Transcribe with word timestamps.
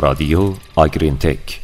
رادیو 0.00 0.52
آگرین 0.76 1.18
تک 1.18 1.60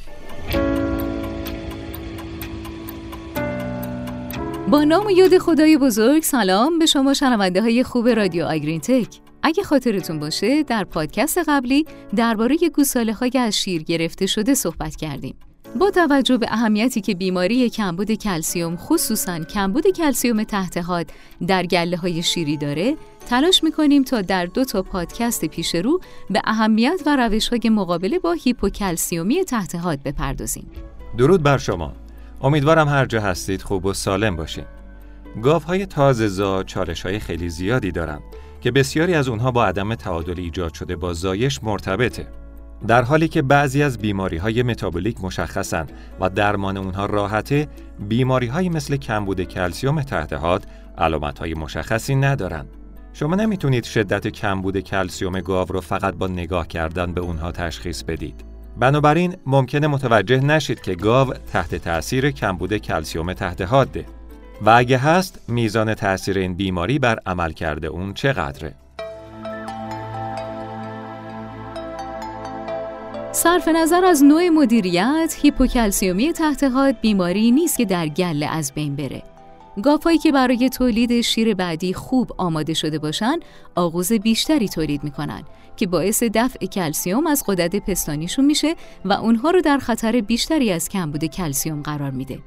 با 4.69 4.85
نام 4.85 5.07
و 5.07 5.11
یاد 5.11 5.39
خدای 5.39 5.79
بزرگ 5.79 6.23
سلام 6.23 6.79
به 6.79 6.87
شما 6.87 7.15
شنونده 7.15 7.63
های 7.63 7.83
خوب 7.83 8.09
رادیو 8.09 8.45
آگرین 8.45 8.81
تک 8.81 9.21
اگه 9.43 9.63
خاطرتون 9.63 10.19
باشه 10.19 10.63
در 10.63 10.85
پادکست 10.85 11.39
قبلی 11.49 11.85
درباره 12.17 12.57
گوساله 12.75 13.13
های 13.13 13.31
از 13.39 13.57
شیر 13.57 13.83
گرفته 13.83 14.27
شده 14.27 14.55
صحبت 14.55 14.97
کردیم. 14.97 15.37
با 15.77 15.91
توجه 15.91 16.37
به 16.37 16.47
اهمیتی 16.51 17.01
که 17.01 17.15
بیماری 17.15 17.71
کمبود 17.71 18.13
کلسیوم 18.13 18.77
خصوصا 18.77 19.39
کمبود 19.39 19.87
کلسیوم 19.87 20.45
تحت 20.45 20.77
حاد 20.77 21.07
در 21.47 21.67
گله 21.67 21.97
های 21.97 22.23
شیری 22.23 22.57
داره 22.57 22.97
تلاش 23.29 23.65
می‌کنیم 23.65 24.05
تا 24.05 24.23
در 24.23 24.47
دو 24.47 24.65
تا 24.65 24.83
پادکست 24.83 25.45
پیش 25.45 25.75
رو 25.75 26.01
به 26.31 26.41
اهمیت 26.45 27.01
و 27.07 27.17
روش 27.17 27.49
های 27.49 27.71
مقابله 27.71 28.19
با 28.19 28.33
هیپوکلسیومی 28.33 29.45
تحت 29.45 29.75
حاد 29.75 30.03
بپردازیم. 30.03 30.71
درود 31.19 31.43
بر 31.43 31.59
شما. 31.59 31.93
امیدوارم 32.43 32.89
هر 32.89 33.07
جا 33.07 33.21
هستید 33.21 33.63
خوب 33.63 33.87
و 33.87 33.93
سالم 33.93 34.37
باشین. 34.37 34.65
گاف 35.43 35.65
های 35.65 35.87
تازه 35.87 36.29
زا 36.29 36.63
چالش 36.63 37.03
های 37.03 37.19
خیلی 37.19 37.49
زیادی 37.49 37.91
دارن 37.91 38.21
که 38.61 38.71
بسیاری 38.71 39.15
از 39.15 39.29
اونها 39.29 39.51
با 39.51 39.67
عدم 39.67 39.95
تعادل 39.95 40.41
ایجاد 40.41 40.75
شده 40.75 40.97
با 40.97 41.13
زایش 41.13 41.61
مرتبطه. 41.63 42.46
در 42.89 43.03
حالی 43.03 43.29
که 43.29 43.43
بعضی 43.43 43.83
از 43.83 43.99
بیماری 43.99 44.37
های 44.37 44.63
متابولیک 44.63 45.25
مشخصن 45.25 45.87
و 46.21 46.31
درمان 46.31 46.77
اونها 46.77 47.07
راحته 47.07 47.69
بیماری 48.09 48.47
های 48.47 48.69
مثل 48.69 48.97
کمبود 48.97 49.43
کلسیوم 49.43 50.03
تحت 50.03 50.33
حاد 50.33 50.67
علامت 50.99 51.39
های 51.39 51.55
مشخصی 51.55 52.15
ندارن 52.15 52.67
شما 53.13 53.37
نمی‌تونید 53.37 53.85
شدت 53.85 54.27
کمبود 54.29 54.81
کلسیوم 54.81 55.41
گاو 55.41 55.69
رو 55.69 55.81
فقط 55.81 56.15
با 56.15 56.27
نگاه 56.27 56.69
کردن 56.69 57.13
به 57.13 57.21
اونها 57.21 57.53
تشخیص 57.53 58.03
بدید. 58.03 58.45
بنابراین 58.79 59.37
ممکنه 59.47 59.87
متوجه 59.87 60.41
نشید 60.41 60.81
که 60.81 60.95
گاو 60.95 61.33
تحت 61.33 61.75
تأثیر 61.75 62.31
کمبود 62.31 62.77
کلسیوم 62.77 63.33
تحت 63.33 63.61
حاده. 63.61 64.05
و 64.63 64.71
اگه 64.71 64.99
هست 64.99 65.41
میزان 65.49 65.95
تأثیر 65.95 66.39
این 66.39 66.55
بیماری 66.55 66.99
بر 66.99 67.19
عمل 67.27 67.53
کرده 67.53 67.87
اون 67.87 68.15
چقدره؟ 68.15 68.75
صرف 73.47 73.69
نظر 73.69 74.05
از 74.05 74.25
نوع 74.25 74.49
مدیریت، 74.49 75.37
هیپوکلسیومی 75.43 76.33
تحت 76.33 76.65
حاد 76.65 77.01
بیماری 77.01 77.51
نیست 77.51 77.79
که 77.79 77.85
در 77.85 78.09
گله 78.09 78.47
از 78.47 78.73
بین 78.75 78.97
بره. 78.97 79.23
گاوهایی 79.83 80.19
که 80.19 80.33
برای 80.33 80.69
تولید 80.69 81.21
شیر 81.21 81.55
بعدی 81.55 81.95
خوب 81.95 82.33
آماده 82.39 82.75
شده 82.75 82.99
باشن، 82.99 83.39
آغوز 83.75 84.13
بیشتری 84.13 84.69
تولید 84.69 85.05
می‌کنن 85.05 85.43
که 85.77 85.87
باعث 85.87 86.23
دفع 86.23 86.67
کلسیوم 86.67 87.27
از 87.27 87.45
غدد 87.47 87.77
پستانیشون 87.77 88.45
میشه 88.45 88.75
و 89.05 89.13
اونها 89.13 89.51
رو 89.51 89.61
در 89.61 89.79
خطر 89.79 90.21
بیشتری 90.21 90.73
از 90.73 90.89
کمبود 90.89 91.25
کلسیوم 91.25 91.83
قرار 91.83 92.11
میده. 92.11 92.39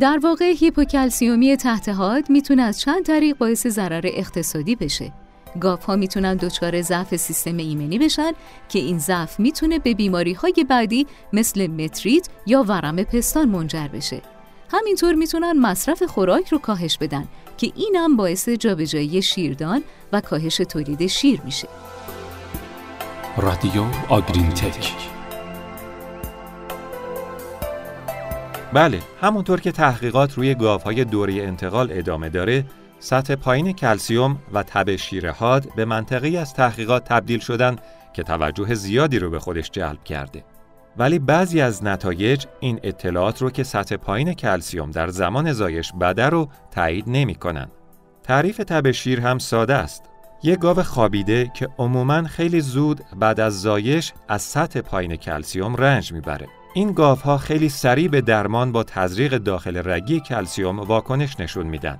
در 0.00 0.18
واقع 0.22 0.54
هیپوکلسیومی 0.58 1.56
تحت 1.56 1.88
حاد 1.88 2.30
می‌تونه 2.30 2.62
از 2.62 2.80
چند 2.80 3.04
طریق 3.04 3.38
باعث 3.38 3.66
ضرر 3.66 4.10
اقتصادی 4.14 4.76
بشه. 4.76 5.12
گاو 5.60 5.84
ها 5.84 5.96
می‌تونن 5.96 6.36
دچار 6.36 6.82
ضعف 6.82 7.16
سیستم 7.16 7.56
ایمنی 7.56 7.98
بشن 7.98 8.32
که 8.68 8.78
این 8.78 8.98
ضعف 8.98 9.40
می‌تونه 9.40 9.78
به 9.78 9.94
بیماری 9.94 10.32
های 10.32 10.66
بعدی 10.70 11.06
مثل 11.32 11.66
متریت 11.66 12.28
یا 12.46 12.62
ورم 12.62 12.96
پستان 12.96 13.48
منجر 13.48 13.88
بشه. 13.88 14.22
همینطور 14.72 15.14
می‌تونن 15.14 15.52
مصرف 15.58 16.02
خوراک 16.02 16.48
رو 16.48 16.58
کاهش 16.58 16.98
بدن 16.98 17.28
که 17.58 17.72
اینم 17.76 18.16
باعث 18.16 18.48
جابجایی 18.48 19.22
شیردان 19.22 19.82
و 20.12 20.20
کاهش 20.20 20.56
تولید 20.56 21.06
شیر 21.06 21.40
میشه. 21.44 21.68
رادیو 23.36 23.84
آگرین 24.08 24.48
تک 24.48 24.92
بله 28.72 28.98
همونطور 29.20 29.60
که 29.60 29.72
تحقیقات 29.72 30.34
روی 30.34 30.52
های 30.84 31.04
دوری 31.04 31.40
انتقال 31.40 31.88
ادامه 31.92 32.28
داره 32.28 32.64
سطح 33.00 33.34
پایین 33.34 33.72
کلسیوم 33.72 34.38
و 34.52 34.62
تب 34.62 34.96
شیر 34.96 35.30
حاد 35.30 35.74
به 35.76 35.84
منطقی 35.84 36.36
از 36.36 36.54
تحقیقات 36.54 37.04
تبدیل 37.04 37.40
شدن 37.40 37.76
که 38.12 38.22
توجه 38.22 38.74
زیادی 38.74 39.18
رو 39.18 39.30
به 39.30 39.38
خودش 39.38 39.70
جلب 39.70 40.04
کرده. 40.04 40.44
ولی 40.96 41.18
بعضی 41.18 41.60
از 41.60 41.84
نتایج 41.84 42.44
این 42.60 42.80
اطلاعات 42.82 43.42
رو 43.42 43.50
که 43.50 43.62
سطح 43.62 43.96
پایین 43.96 44.32
کلسیوم 44.32 44.90
در 44.90 45.08
زمان 45.08 45.52
زایش 45.52 45.92
بده 45.92 46.28
رو 46.28 46.48
تایید 46.70 47.04
نمی 47.06 47.34
کنن. 47.34 47.68
تعریف 48.22 48.56
تب 48.56 48.90
شیر 48.90 49.20
هم 49.20 49.38
ساده 49.38 49.74
است. 49.74 50.02
یک 50.42 50.58
گاو 50.58 50.82
خوابیده 50.82 51.50
که 51.54 51.68
عموماً 51.78 52.22
خیلی 52.22 52.60
زود 52.60 53.00
بعد 53.16 53.40
از 53.40 53.60
زایش 53.60 54.12
از 54.28 54.42
سطح 54.42 54.80
پایین 54.80 55.16
کلسیوم 55.16 55.76
رنج 55.76 56.12
می‌بره. 56.12 56.48
این 56.74 56.92
گاوها 56.92 57.38
خیلی 57.38 57.68
سریع 57.68 58.08
به 58.08 58.20
درمان 58.20 58.72
با 58.72 58.82
تزریق 58.82 59.38
داخل 59.38 59.82
رگی 59.84 60.20
کلسیوم 60.20 60.80
واکنش 60.80 61.40
نشون 61.40 61.66
میدن. 61.66 61.98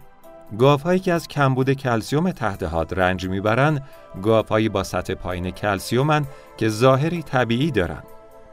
گاوهایی 0.58 1.00
که 1.00 1.12
از 1.12 1.28
کمبود 1.28 1.72
کلسیوم 1.72 2.30
تحت 2.30 2.62
حاد 2.62 3.00
رنج 3.00 3.28
می‌برند 3.28 3.82
گاوهایی 4.22 4.68
با 4.68 4.82
سطح 4.82 5.14
پایین 5.14 5.50
کلسیومن 5.50 6.26
که 6.56 6.68
ظاهری 6.68 7.22
طبیعی 7.22 7.70
دارن 7.70 8.02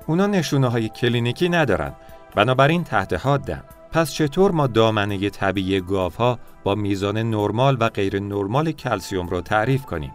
اونا 0.08 0.28
نشونه 0.28 0.68
های 0.68 0.90
کلینیکی 0.90 1.50
ندارن 1.50 1.94
بنابراین 2.36 2.84
تحت 2.84 3.14
حادن. 3.14 3.64
پس 3.92 4.14
چطور 4.14 4.52
ما 4.52 4.68
دامنه 4.68 5.30
طبیعی 5.30 5.82
گاوها 5.82 6.40
با 6.64 6.76
میزان 6.76 7.18
نرمال 7.18 7.78
و 7.80 7.90
غیر 7.90 8.20
نرمال 8.20 8.72
کلسیوم 8.72 9.28
رو 9.28 9.42
تعریف 9.42 9.86
کنیم؟ 9.86 10.12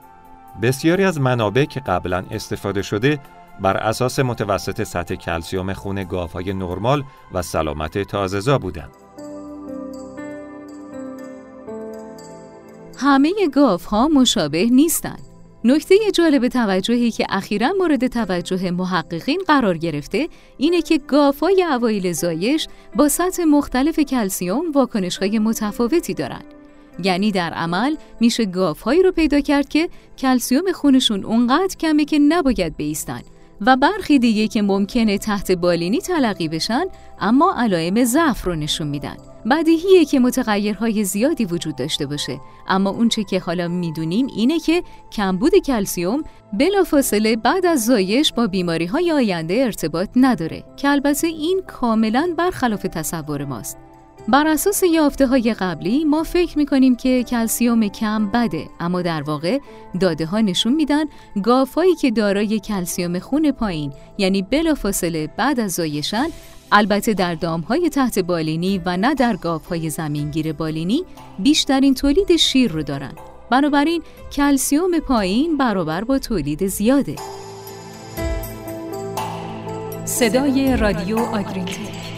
بسیاری 0.63 1.05
از 1.05 1.21
منابع 1.21 1.65
که 1.65 1.81
قبلا 1.81 2.25
استفاده 2.31 2.83
شده 2.83 3.21
بر 3.61 3.77
اساس 3.77 4.19
متوسط 4.19 4.83
سطح 4.83 5.15
کلسیوم 5.15 5.73
خون 5.73 6.05
گاوهای 6.05 6.53
نرمال 6.53 7.05
و 7.33 7.43
سلامت 7.43 7.99
تازه‌زا 7.99 8.59
بودند. 8.59 9.02
همه 13.03 13.33
گاف 13.53 13.85
ها 13.85 14.09
مشابه 14.09 14.65
نیستند. 14.65 15.23
نکته 15.65 15.95
جالب 16.15 16.49
توجهی 16.49 17.11
که 17.11 17.27
اخیرا 17.29 17.73
مورد 17.79 18.07
توجه 18.07 18.71
محققین 18.71 19.43
قرار 19.47 19.79
گرفته 19.79 20.29
اینه 20.59 20.83
که 20.83 20.99
گاف 20.99 21.41
های 21.41 21.65
اوایل 21.65 22.13
زایش 22.13 22.69
با 22.97 23.09
سطح 23.09 23.45
مختلف 23.45 24.01
کلسیوم 24.01 24.73
واکنش 24.73 25.17
های 25.17 25.39
متفاوتی 25.39 26.15
دارند. 26.15 26.45
یعنی 27.05 27.33
در 27.33 27.51
عمل 27.51 27.97
میشه 28.21 28.45
گاف 28.45 28.81
هایی 28.81 29.03
رو 29.03 29.13
پیدا 29.13 29.41
کرد 29.41 29.69
که 29.69 29.89
کلسیوم 30.19 30.73
خونشون 30.73 31.25
اونقدر 31.25 31.77
کمه 31.77 32.05
که 32.05 32.19
نباید 32.19 32.77
بیستن 32.77 33.21
و 33.67 33.77
برخی 33.77 34.19
دیگه 34.19 34.49
که 34.49 34.63
ممکنه 34.63 35.19
تحت 35.19 35.53
بالینی 35.53 36.01
تلقی 36.01 36.49
بشن 36.49 36.85
اما 37.21 37.55
علائم 37.57 38.05
ضعف 38.05 38.45
رو 38.45 38.55
نشون 38.55 38.87
میدن. 38.87 39.17
بدیهیه 39.51 40.05
که 40.05 40.21
متغیرهای 40.21 41.05
زیادی 41.05 41.45
وجود 41.45 41.77
داشته 41.77 42.07
باشه. 42.07 42.41
اما 42.69 42.91
اونچه 42.91 43.25
که 43.25 43.41
حالا 43.41 43.69
می‌دونیم 43.69 44.27
اینه 44.27 44.59
که 44.59 44.83
کمبود 45.13 45.55
کلسیوم 45.67 46.25
بلافاصله 46.53 47.37
بعد 47.37 47.67
از 47.67 47.85
زایش 47.85 48.33
با 48.33 48.47
بیماری 48.47 48.87
های 48.87 49.13
آینده 49.13 49.55
ارتباط 49.55 50.09
نداره. 50.17 50.65
که 50.77 50.89
البته 50.89 51.27
این 51.27 51.63
کاملا 51.67 52.35
برخلاف 52.39 52.83
تصور 52.83 53.45
ماست. 53.45 53.79
بر 54.29 54.47
اساس 54.47 54.83
یافته 54.83 55.27
های 55.27 55.55
قبلی 55.55 56.05
ما 56.05 56.23
فکر 56.23 56.59
می‌کنیم 56.59 56.97
که 56.97 57.23
کلسیوم 57.23 57.89
کم 57.89 58.31
بده 58.31 58.69
اما 58.81 59.03
در 59.03 59.23
واقع 59.23 59.59
داده 60.01 60.27
ها 60.27 60.41
نشون 60.41 60.73
میدن 60.75 61.05
گافایی 61.43 61.95
که 61.95 62.11
دارای 62.11 62.61
کلسیوم 62.61 63.19
خون 63.19 63.51
پایین 63.51 63.93
یعنی 64.19 64.43
بلافاصله 64.43 65.27
بعد 65.37 65.61
از 65.61 65.73
زایشن 65.73 66.27
البته 66.73 67.15
در 67.15 67.35
دامهای 67.35 67.89
تحت 67.89 68.19
بالینی 68.19 68.81
و 68.87 68.97
نه 68.97 69.15
در 69.15 69.37
گاوهای 69.37 69.91
زمینگیر 69.91 70.53
بالینی 70.53 71.05
بیشترین 71.39 71.95
تولید 71.95 72.37
شیر 72.37 72.73
رو 72.73 72.83
دارن. 72.83 73.13
بنابراین 73.51 74.03
کلسیوم 74.33 74.99
پایین 74.99 75.57
برابر 75.57 76.05
با 76.05 76.19
تولید 76.19 76.67
زیاده. 76.67 77.17
صدای 80.05 80.77
رادیو 80.77 81.19
آگرینتک 81.19 82.12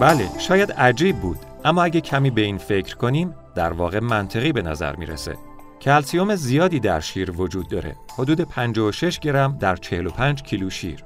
بله 0.00 0.28
شاید 0.38 0.72
عجیب 0.72 1.16
بود. 1.16 1.38
اما 1.64 1.82
اگه 1.82 2.00
کمی 2.00 2.30
به 2.30 2.40
این 2.40 2.58
فکر 2.58 2.96
کنیم 2.96 3.34
در 3.54 3.72
واقع 3.72 4.00
منطقی 4.00 4.52
به 4.52 4.62
نظر 4.62 4.96
می‌رسه. 4.96 5.36
کلسیوم 5.80 6.34
زیادی 6.34 6.80
در 6.80 7.00
شیر 7.00 7.30
وجود 7.30 7.68
داره. 7.68 7.96
حدود 8.18 8.40
56 8.40 9.18
گرم 9.18 9.58
در 9.60 9.76
45 9.76 10.42
کیلو 10.42 10.70
شیر. 10.70 11.04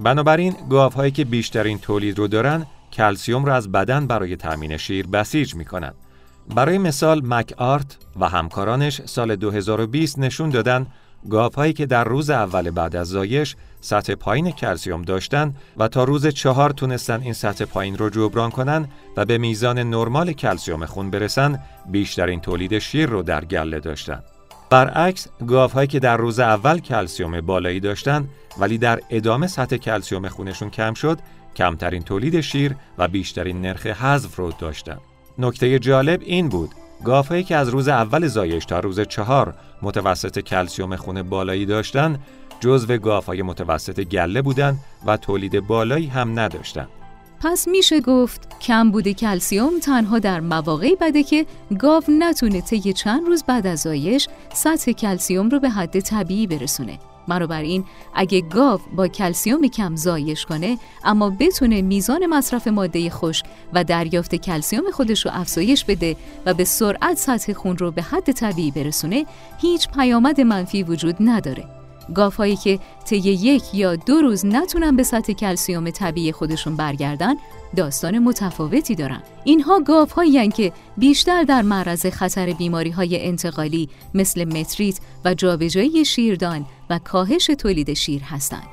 بنابراین 0.00 0.54
گاوهایی 0.70 1.10
که 1.10 1.24
بیشترین 1.24 1.78
تولید 1.78 2.18
رو 2.18 2.28
دارن 2.28 2.66
کلسیوم 2.92 3.44
را 3.44 3.54
از 3.54 3.72
بدن 3.72 4.06
برای 4.06 4.36
تامین 4.36 4.76
شیر 4.76 5.06
بسیج 5.06 5.54
می 5.54 5.64
کنند. 5.64 5.94
برای 6.54 6.78
مثال 6.78 7.26
مک 7.26 7.54
آرت 7.56 7.96
و 8.20 8.28
همکارانش 8.28 9.02
سال 9.04 9.36
2020 9.36 10.18
نشون 10.18 10.50
دادن 10.50 10.86
گاوهایی 11.30 11.72
که 11.72 11.86
در 11.86 12.04
روز 12.04 12.30
اول 12.30 12.70
بعد 12.70 12.96
از 12.96 13.08
زایش 13.08 13.56
سطح 13.80 14.14
پایین 14.14 14.50
کلسیوم 14.50 15.02
داشتند 15.02 15.56
و 15.76 15.88
تا 15.88 16.04
روز 16.04 16.26
چهار 16.26 16.70
تونستن 16.70 17.20
این 17.20 17.32
سطح 17.32 17.64
پایین 17.64 17.98
رو 17.98 18.10
جبران 18.10 18.50
کنن 18.50 18.88
و 19.16 19.24
به 19.24 19.38
میزان 19.38 19.78
نرمال 19.78 20.32
کلسیوم 20.32 20.86
خون 20.86 21.10
برسن 21.10 21.60
بیشترین 21.90 22.40
تولید 22.40 22.78
شیر 22.78 23.08
رو 23.08 23.22
در 23.22 23.44
گله 23.44 23.80
داشتن. 23.80 24.22
برعکس 24.70 25.28
گاوهایی 25.46 25.88
که 25.88 25.98
در 25.98 26.16
روز 26.16 26.40
اول 26.40 26.78
کلسیوم 26.78 27.40
بالایی 27.40 27.80
داشتند 27.80 28.28
ولی 28.58 28.78
در 28.78 29.00
ادامه 29.10 29.46
سطح 29.46 29.76
کلسیوم 29.76 30.28
خونشون 30.28 30.70
کم 30.70 30.94
شد 30.94 31.18
کمترین 31.56 32.02
تولید 32.02 32.40
شیر 32.40 32.76
و 32.98 33.08
بیشترین 33.08 33.60
نرخ 33.60 33.86
حذف 33.86 34.36
رو 34.36 34.52
داشتند. 34.58 35.00
نکته 35.38 35.78
جالب 35.78 36.20
این 36.24 36.48
بود 36.48 36.70
گاوهایی 37.04 37.44
که 37.44 37.56
از 37.56 37.68
روز 37.68 37.88
اول 37.88 38.26
زایش 38.26 38.64
تا 38.64 38.80
روز 38.80 39.00
چهار 39.00 39.54
متوسط 39.82 40.38
کلسیوم 40.38 40.96
خون 40.96 41.22
بالایی 41.22 41.66
داشتند 41.66 42.18
جزو 42.60 42.98
گاوهای 42.98 43.42
متوسط 43.42 44.00
گله 44.00 44.42
بودند 44.42 44.78
و 45.06 45.16
تولید 45.16 45.60
بالایی 45.60 46.06
هم 46.06 46.38
نداشتند. 46.38 46.88
پس 47.40 47.68
میشه 47.68 48.00
گفت 48.00 48.60
کمبود 48.60 49.08
کلسیوم 49.08 49.78
تنها 49.78 50.18
در 50.18 50.40
مواقعی 50.40 50.96
بده 51.00 51.22
که 51.22 51.46
گاو 51.78 52.02
نتونه 52.08 52.60
طی 52.60 52.92
چند 52.92 53.26
روز 53.26 53.44
بعد 53.44 53.66
از 53.66 53.80
زایش 53.80 54.28
سطح 54.52 54.92
کلسیوم 54.92 55.48
رو 55.48 55.60
به 55.60 55.70
حد 55.70 56.00
طبیعی 56.00 56.46
برسونه. 56.46 56.98
این 57.28 57.84
اگه 58.14 58.40
گاو 58.40 58.80
با 58.96 59.08
کلسیوم 59.08 59.68
کم 59.68 59.96
زایش 59.96 60.46
کنه 60.46 60.78
اما 61.04 61.30
بتونه 61.30 61.82
میزان 61.82 62.26
مصرف 62.26 62.68
ماده 62.68 63.10
خوش 63.10 63.42
و 63.72 63.84
دریافت 63.84 64.34
کلسیوم 64.34 64.90
خودش 64.90 65.26
رو 65.26 65.30
افزایش 65.34 65.84
بده 65.84 66.16
و 66.46 66.54
به 66.54 66.64
سرعت 66.64 67.16
سطح 67.16 67.52
خون 67.52 67.78
رو 67.78 67.90
به 67.90 68.02
حد 68.02 68.32
طبیعی 68.32 68.70
برسونه 68.70 69.26
هیچ 69.60 69.88
پیامد 69.88 70.40
منفی 70.40 70.82
وجود 70.82 71.16
نداره. 71.20 71.75
گاوهایی 72.14 72.56
که 72.56 72.78
طی 73.04 73.16
یک 73.16 73.74
یا 73.74 73.96
دو 73.96 74.14
روز 74.14 74.46
نتونن 74.46 74.96
به 74.96 75.02
سطح 75.02 75.32
کلسیوم 75.32 75.90
طبیعی 75.90 76.32
خودشون 76.32 76.76
برگردن 76.76 77.34
داستان 77.76 78.18
متفاوتی 78.18 78.94
دارن 78.94 79.22
اینها 79.44 79.80
گاوهایی 79.80 80.48
که 80.48 80.72
بیشتر 80.96 81.42
در 81.42 81.62
معرض 81.62 82.06
خطر 82.06 82.52
بیماری 82.52 82.90
های 82.90 83.26
انتقالی 83.26 83.88
مثل 84.14 84.44
متریت 84.44 84.98
و 85.24 85.34
جابجایی 85.34 86.04
شیردان 86.04 86.66
و 86.90 86.98
کاهش 86.98 87.46
تولید 87.46 87.94
شیر 87.94 88.22
هستند. 88.22 88.68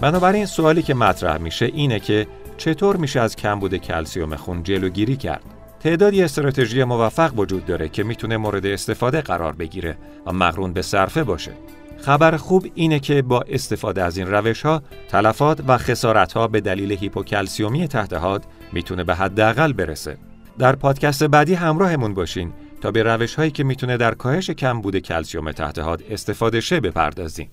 بنابراین 0.00 0.46
سوالی 0.46 0.82
که 0.82 0.94
مطرح 0.94 1.38
میشه 1.38 1.66
اینه 1.66 2.00
که 2.00 2.26
چطور 2.56 2.96
میشه 2.96 3.20
از 3.20 3.36
کمبود 3.36 3.76
کلسیوم 3.76 4.36
خون 4.36 4.62
جلوگیری 4.62 5.16
کرد؟ 5.16 5.57
تعدادی 5.80 6.22
استراتژی 6.22 6.84
موفق 6.84 7.38
وجود 7.38 7.66
داره 7.66 7.88
که 7.88 8.04
می‌تونه 8.04 8.36
مورد 8.36 8.66
استفاده 8.66 9.20
قرار 9.20 9.52
بگیره 9.52 9.98
و 10.26 10.32
مقرون 10.32 10.72
به 10.72 10.82
صرفه 10.82 11.24
باشه. 11.24 11.52
خبر 12.00 12.36
خوب 12.36 12.66
اینه 12.74 13.00
که 13.00 13.22
با 13.22 13.44
استفاده 13.48 14.02
از 14.02 14.18
این 14.18 14.26
روش 14.26 14.62
ها 14.62 14.82
تلفات 15.08 15.62
و 15.68 15.78
خسارت 15.78 16.32
ها 16.32 16.48
به 16.48 16.60
دلیل 16.60 16.92
هیپوکلسیومی 16.92 17.88
تحت 17.88 18.12
حاد 18.12 18.44
می‌تونه 18.72 19.04
به 19.04 19.14
حداقل 19.14 19.72
برسه. 19.72 20.16
در 20.58 20.76
پادکست 20.76 21.24
بعدی 21.24 21.54
همراهمون 21.54 22.14
باشین 22.14 22.52
تا 22.80 22.90
به 22.90 23.02
روش 23.02 23.34
هایی 23.34 23.50
که 23.50 23.64
می‌تونه 23.64 23.96
در 23.96 24.14
کاهش 24.14 24.50
کمبود 24.50 24.98
کلسیوم 24.98 25.52
تحت 25.52 25.78
حاد 25.78 26.02
استفاده 26.10 26.60
شه 26.60 26.80
بپردازیم. 26.80 27.50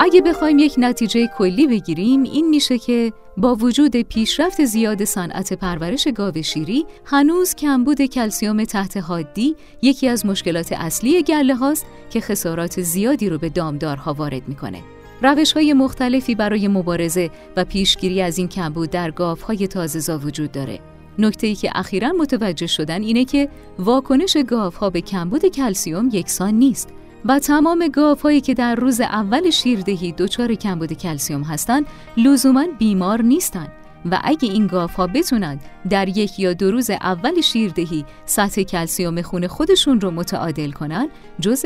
اگه 0.00 0.20
بخوایم 0.20 0.58
یک 0.58 0.74
نتیجه 0.78 1.26
کلی 1.38 1.66
بگیریم 1.66 2.22
این 2.22 2.48
میشه 2.48 2.78
که 2.78 3.12
با 3.36 3.54
وجود 3.54 3.96
پیشرفت 3.96 4.64
زیاد 4.64 5.04
صنعت 5.04 5.52
پرورش 5.52 6.08
گاو 6.08 6.42
شیری 6.42 6.86
هنوز 7.04 7.54
کمبود 7.54 8.02
کلسیوم 8.02 8.64
تحت 8.64 8.96
حادی 8.96 9.56
یکی 9.82 10.08
از 10.08 10.26
مشکلات 10.26 10.72
اصلی 10.72 11.22
گله 11.22 11.54
هاست 11.54 11.86
که 12.10 12.20
خسارات 12.20 12.80
زیادی 12.80 13.28
رو 13.28 13.38
به 13.38 13.48
دامدارها 13.48 14.12
وارد 14.12 14.48
می‌کنه. 14.48 14.82
روش 15.22 15.52
های 15.52 15.72
مختلفی 15.72 16.34
برای 16.34 16.68
مبارزه 16.68 17.30
و 17.56 17.64
پیشگیری 17.64 18.22
از 18.22 18.38
این 18.38 18.48
کمبود 18.48 18.90
در 18.90 19.10
گاف 19.10 19.42
های 19.42 19.66
تازهزا 19.66 20.18
وجود 20.18 20.52
داره. 20.52 20.80
نکته 21.18 21.46
ای 21.46 21.54
که 21.54 21.70
اخیرا 21.74 22.12
متوجه 22.12 22.66
شدن 22.66 23.02
اینه 23.02 23.24
که 23.24 23.48
واکنش 23.78 24.36
گاف 24.48 24.76
ها 24.76 24.90
به 24.90 25.00
کمبود 25.00 25.46
کلسیوم 25.46 26.08
یکسان 26.12 26.54
نیست 26.54 26.88
و 27.24 27.38
تمام 27.38 27.88
گاوهایی 27.88 28.40
که 28.40 28.54
در 28.54 28.74
روز 28.74 29.00
اول 29.00 29.50
شیردهی 29.50 30.12
دچار 30.12 30.54
کمبود 30.54 30.92
کلسیوم 30.92 31.42
هستند 31.42 31.86
لزوما 32.16 32.66
بیمار 32.78 33.22
نیستند. 33.22 33.72
و 34.10 34.20
اگه 34.24 34.48
این 34.48 34.68
ها 34.68 35.06
بتونند 35.06 35.60
در 35.90 36.08
یک 36.08 36.38
یا 36.38 36.52
دو 36.52 36.70
روز 36.70 36.90
اول 36.90 37.40
شیردهی 37.40 38.04
سطح 38.24 38.62
کلسیوم 38.62 39.22
خون 39.22 39.46
خودشون 39.46 40.00
رو 40.00 40.10
متعادل 40.10 40.70
کنن 40.70 41.08
جز 41.40 41.64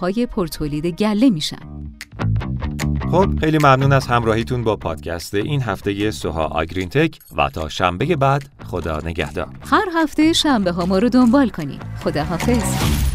های 0.00 0.26
پرتولید 0.26 0.86
گله 0.86 1.30
میشن. 1.30 1.80
خب 3.10 3.40
خیلی 3.40 3.58
ممنون 3.58 3.92
از 3.92 4.06
همراهیتون 4.06 4.64
با 4.64 4.76
پادکست 4.76 5.34
این 5.34 5.62
هفته 5.62 6.10
سوها 6.10 6.46
آگرین 6.46 6.88
تک 6.88 7.18
و 7.36 7.48
تا 7.48 7.68
شنبه 7.68 8.16
بعد 8.16 8.42
خدا 8.64 9.00
نگهدار. 9.04 9.48
هر 9.70 9.88
هفته 9.94 10.32
شنبه 10.32 10.70
ها 10.72 10.86
ما 10.86 10.98
رو 10.98 11.08
دنبال 11.08 11.48
کنید. 11.48 11.82
خدا 12.04 12.24
حافظ 12.24 13.09